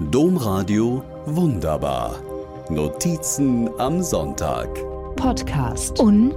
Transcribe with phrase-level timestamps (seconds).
[0.00, 2.22] Domradio Wunderbar.
[2.70, 4.68] Notizen am Sonntag.
[5.16, 5.98] Podcast.
[5.98, 6.36] Und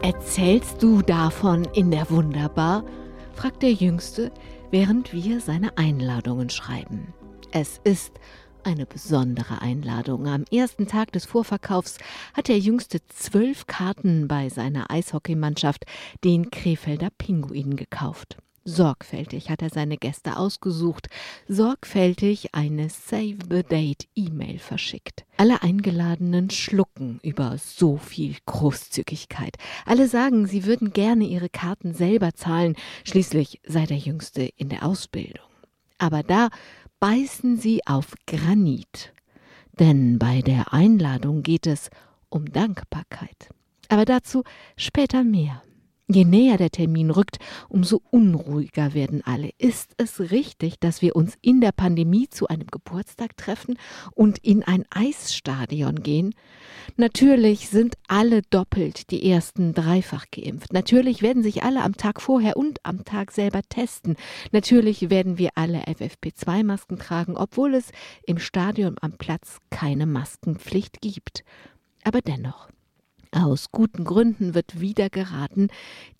[0.00, 2.86] erzählst du davon in der Wunderbar?
[3.34, 4.32] fragt der Jüngste,
[4.70, 7.12] während wir seine Einladungen schreiben.
[7.50, 8.14] Es ist
[8.64, 10.26] eine besondere Einladung.
[10.26, 11.98] Am ersten Tag des Vorverkaufs
[12.32, 15.84] hat der Jüngste zwölf Karten bei seiner Eishockeymannschaft,
[16.24, 18.38] den Krefelder Pinguinen, gekauft.
[18.64, 21.08] Sorgfältig hat er seine Gäste ausgesucht,
[21.48, 25.24] sorgfältig eine Save the Date E-Mail verschickt.
[25.36, 29.56] Alle Eingeladenen schlucken über so viel Großzügigkeit.
[29.84, 34.84] Alle sagen, sie würden gerne ihre Karten selber zahlen, schließlich sei der Jüngste in der
[34.84, 35.46] Ausbildung.
[35.98, 36.48] Aber da
[37.00, 39.12] beißen sie auf Granit.
[39.80, 41.90] Denn bei der Einladung geht es
[42.28, 43.48] um Dankbarkeit.
[43.88, 44.44] Aber dazu
[44.76, 45.62] später mehr.
[46.12, 47.38] Je näher der Termin rückt,
[47.70, 49.50] umso unruhiger werden alle.
[49.56, 53.78] Ist es richtig, dass wir uns in der Pandemie zu einem Geburtstag treffen
[54.14, 56.34] und in ein Eisstadion gehen?
[56.98, 60.74] Natürlich sind alle doppelt die ersten dreifach geimpft.
[60.74, 64.16] Natürlich werden sich alle am Tag vorher und am Tag selber testen.
[64.50, 67.90] Natürlich werden wir alle FFP2-Masken tragen, obwohl es
[68.26, 71.42] im Stadion am Platz keine Maskenpflicht gibt.
[72.04, 72.68] Aber dennoch.
[73.32, 75.68] Aus guten Gründen wird wieder geraten,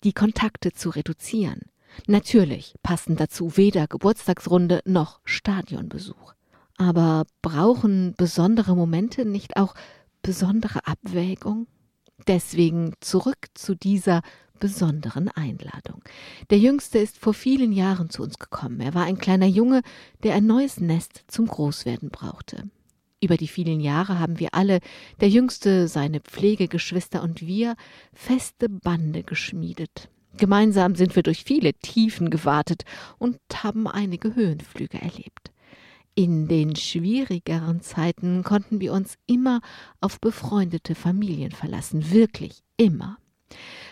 [0.03, 1.61] die Kontakte zu reduzieren.
[2.07, 6.33] Natürlich passen dazu weder Geburtstagsrunde noch Stadionbesuch.
[6.77, 9.75] Aber brauchen besondere Momente nicht auch
[10.23, 11.67] besondere Abwägung?
[12.27, 14.21] Deswegen zurück zu dieser
[14.59, 16.01] besonderen Einladung.
[16.49, 18.79] Der Jüngste ist vor vielen Jahren zu uns gekommen.
[18.79, 19.81] Er war ein kleiner Junge,
[20.23, 22.69] der ein neues Nest zum Großwerden brauchte.
[23.23, 24.81] Über die vielen Jahre haben wir alle,
[25.21, 27.77] der Jüngste, seine Pflegegeschwister und wir,
[28.11, 30.09] feste Bande geschmiedet.
[30.35, 32.83] Gemeinsam sind wir durch viele Tiefen gewartet
[33.19, 35.53] und haben einige Höhenflüge erlebt.
[36.15, 39.61] In den schwierigeren Zeiten konnten wir uns immer
[40.01, 43.19] auf befreundete Familien verlassen, wirklich immer.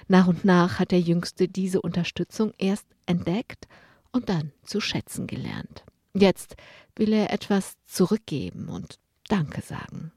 [0.09, 3.69] Nach und nach hat der Jüngste diese Unterstützung erst entdeckt
[4.11, 5.85] und dann zu schätzen gelernt.
[6.13, 6.57] Jetzt
[6.97, 8.99] will er etwas zurückgeben und
[9.31, 10.11] Danke sagen.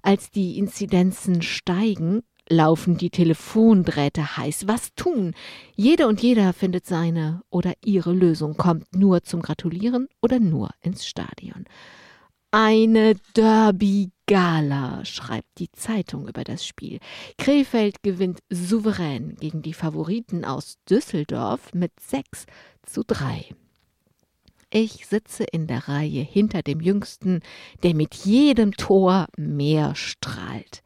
[0.00, 4.66] Als die Inzidenzen steigen, laufen die Telefondrähte heiß.
[4.66, 5.34] Was tun?
[5.76, 11.06] Jede und jeder findet seine oder ihre Lösung, kommt nur zum Gratulieren oder nur ins
[11.06, 11.66] Stadion.
[12.50, 17.00] Eine Derby-Gala, schreibt die Zeitung über das Spiel.
[17.36, 22.46] Krefeld gewinnt souverän gegen die Favoriten aus Düsseldorf mit 6
[22.82, 23.54] zu 3.
[24.74, 27.40] Ich sitze in der Reihe hinter dem Jüngsten,
[27.82, 30.82] der mit jedem Tor mehr strahlt.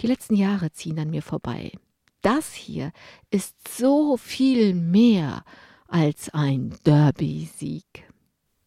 [0.00, 1.70] Die letzten Jahre ziehen an mir vorbei.
[2.22, 2.90] Das hier
[3.30, 5.44] ist so viel mehr
[5.86, 7.84] als ein Derby-Sieg.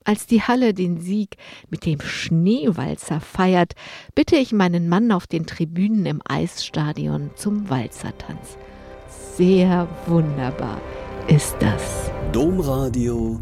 [0.05, 1.35] Als die Halle den Sieg
[1.69, 3.73] mit dem Schneewalzer feiert,
[4.13, 8.57] bitte ich meinen Mann auf den Tribünen im Eisstadion zum Walzertanz.
[9.35, 10.79] Sehr wunderbar
[11.27, 12.09] ist das.
[12.31, 13.41] Domradio